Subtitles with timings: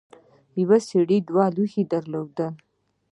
[0.61, 2.51] یو سړي دوه لوښي درلودل.